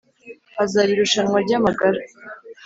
hazaba 0.57 0.89
irushanwa 0.93 1.37
ry’ 1.45 1.53
amagara 1.59 1.99